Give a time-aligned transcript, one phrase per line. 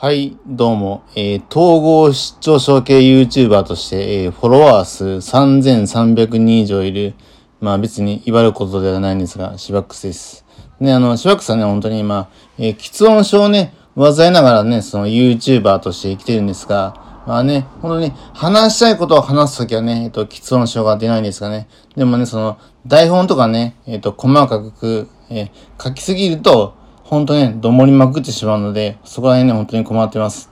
[0.00, 7.14] はい、どうも、えー、統合失調症系 YouTuber として、えー、フォロワー数3300人以上いる、
[7.60, 10.44] まあ別に威張ることではないんですが、シバックスです。
[10.78, 21.66] ね、あの、シバックスはね、本当に今、えー、喫音症をね、患いながらね、その YouTuber として生きてるんですが、まあね、本当に話したいことを話すときはね、えっ、と、喫音症が出ないんですがね。
[21.96, 25.50] でもね、その、台本とかね、えっ、と、細かく、え
[25.82, 26.78] 書きすぎると、
[27.08, 30.50] 本当ね、どもりまくってしまうので、そこら辺ね、本当に困ってます。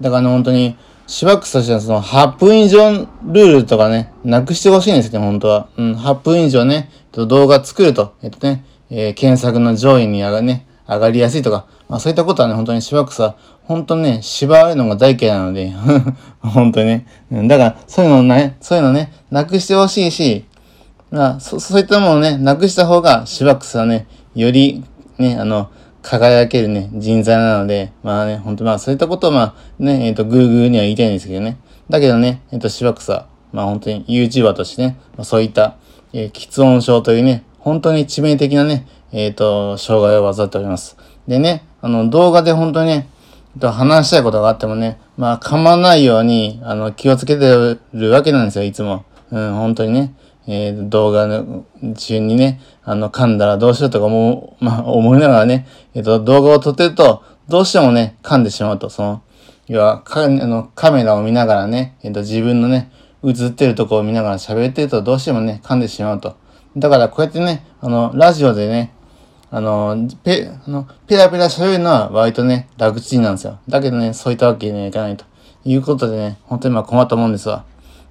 [0.00, 0.76] だからね、本当に、
[1.06, 5.68] しばくとしてはその8分以上ルールとかね、なくしてほしいんですね、本当は。
[5.76, 15.72] うん、8分以上ね、動画作ると、えっとね、えー、検索の上位に上がね、上がりやすいとか、まあそういったことはね、本当にしばくさ、本当にね、縛られるのが大嫌いなので、
[16.42, 17.06] 本当にね。
[17.30, 20.44] だから、そういうのね、そういうのね、なくしてほしいし、
[21.12, 24.84] まあ、そ、そういったものをね、なくした方が、しばくさね、より、
[25.18, 25.70] ね、あの、
[26.04, 31.56] 輝けるね、人材なので、まあね、ほんとまあそういったことをまあね、えっ、ー、と、グーグーには言いたいんですけどね。
[31.88, 35.76] だけどね、えっ、ー、と、しばくさ、まあ本当に YouTuber としてね、まあ、そういった、
[36.12, 40.98] えー、喫音症というね、本当に致命的なね、えっ、ー、と、障害を患っております。
[41.26, 43.08] でね、あの、動画で本当にね、
[43.54, 49.04] えっと話したいことがあってもね、まあ、噛まないように、あの、気をつけてるわけなんですよ、いつも。
[49.30, 50.14] うん、本当にね。
[50.46, 51.64] えー、動画の
[51.94, 59.22] 中にね、あの、噛んだらどうしようとか思う、 まあ、思いながらね、えっ、ー、と、動画を撮ってると、どうしてもね、噛んでしまうと、その、
[59.66, 62.90] 要は、か、あの、カメラを見ながらね、えっ、ー、と、自分のね、
[63.24, 66.34] 映ってるとこを見ながら喋ってると、どうしてもね、噛んでしまうと。
[66.76, 68.92] だから、こうやってね、あの、ラジオでね、
[69.50, 73.58] あの、ペ、あの、ペラペラ喋るのは割とね、楽ちんなんですよ。
[73.68, 75.24] だけどね、そういったわけにはいかないと。
[75.64, 77.64] いうことでね、本当にまあ困ったもんですわ。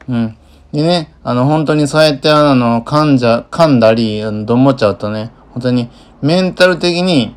[0.08, 0.38] うん。
[0.74, 5.88] でね、あの、本当にそうやって、あの、噛んじゃ、噛んだり、あの、どもっちゃうとね、本当に、
[6.24, 7.36] メンタル的に、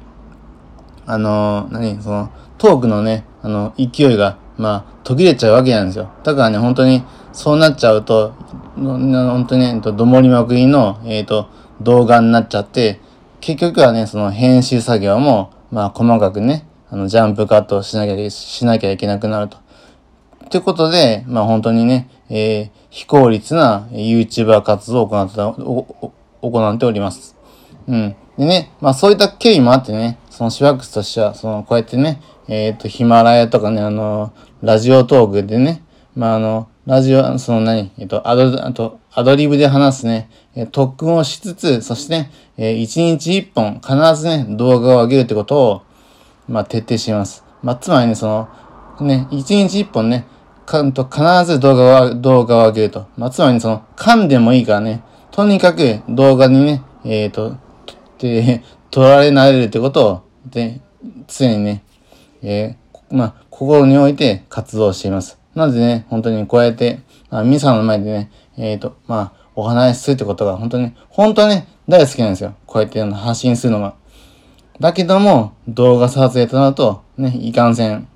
[1.04, 6.10] あの、何、その、トークのね、あの、勢いが、まあ、途切れちゃうわけなんですよ。
[6.24, 8.32] だからね、本当に、そうなっちゃうと、
[8.74, 11.50] 本当にね、どもりまくりの、えっ、ー、と、
[11.82, 13.00] 動画になっちゃって、
[13.42, 19.58] 結局はね、その編集作業も、まあ、細かくね、あの、ジャンプカットをしなきゃ、しなきゃいけなくなると。
[20.50, 27.36] ということで、まあ本当にね、えー、非効率な YouTuber 活動を行ってお行っております。
[27.88, 28.16] うん。
[28.38, 35.82] でね、まあそういった経緯もあってね、そのシワックスとしては、その、こうやってね、えっ、ー、と、ヒマラヤとかね、あの、ラジオトークでね、
[36.14, 45.82] まああの、ラジオ、その何、えっ、ー、と、アド、あと、アドリブで話すね、え、特訓をしつつ、そしてね、えー、1日1本必ずね、動画を上げるってことを、
[46.48, 47.44] まあ徹底しています。
[47.62, 48.48] まあつまりね、その、
[49.00, 50.26] ね、1日1本ね、
[50.66, 53.06] かんと必ず動画は、動画を上げると。
[53.16, 57.56] まあ、つまりその、噛んでもいいからね、とにかく動画にね、えっ、ー、と、
[58.18, 60.80] で、 取られ慣れるってことを、で、
[61.28, 61.84] 常にね、
[62.42, 65.38] えー、まあ、心において活動しています。
[65.54, 67.00] なのでね、本当にこうやって、
[67.30, 72.54] まあ、皆さんの前でね、えっ、ー、と、まあ、お話しするってことが本当に、本当にね、大好きなんですよ。
[72.66, 73.94] こうやって発信するのが。
[74.80, 78.08] だけども、動画撮影となると、ね、いかんせん、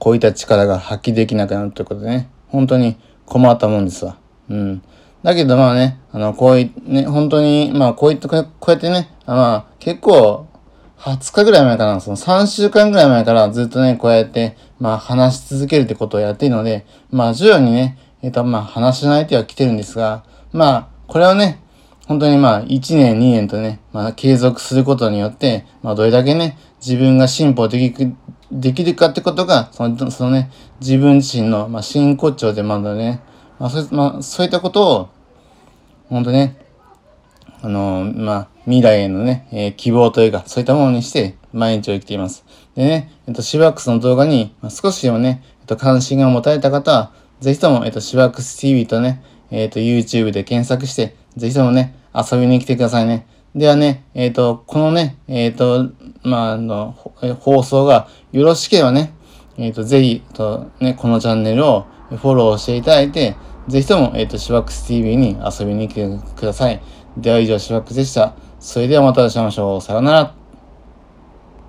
[0.00, 2.96] こういった力が発揮できなくなるということでね、本当に
[3.26, 4.18] 困ったもんですわ。
[4.48, 4.82] うん。
[5.22, 10.46] だけどまあね、あの、こういね、本当に、まあこういった、こうやってね、まあ結構、
[10.98, 21.62] 20日ぐらい前かな、その3週間ぐらい前からずっとね、こうやって、まあ話し続けるってことをやっているので、まあ徐々にね、えっ、ー、とまあ話しない手は来てるんですが、まあこれをね、
[22.06, 28.14] 本当にまあ1年2年とね、まあ継続することによって、まあどれだけね、自分が進歩でき
[28.52, 30.50] できるかってことが、その、そのね、
[30.80, 33.20] 自分自身の、まあ、真骨頂でまだね、
[33.58, 35.08] まあ、そうまあ、そういったことを、
[36.08, 36.56] 本当ね、
[37.62, 42.44] あのまあ、未来へのね、えー、希望というか、そういったものにして、毎日を生きています。
[42.74, 53.26] でね、えっと、シバックスの動画に、まあ、少しでもね、えっと、関心が持たれた方は、ぜひとも、えっと、シバックス TV とね、えっと、YouTube で検索して、ぜひともね、遊びに来てくださいね。
[53.54, 55.90] ではね、えっ、と、このね、えっ、と、
[56.22, 56.96] まあ、あの、
[57.40, 59.12] 放送がよろしければね、
[59.56, 63.36] えっ、ー、と、ぜひ、と、ね、このチャンネルをフォローしていただいて、
[63.68, 66.80] ぜひとも、えっ、と、シワックス TV に遊びに来てください。
[67.16, 68.34] では以上、シワックスでした。
[68.58, 69.80] それではまたお会いしましょう。
[69.80, 70.39] さよなら。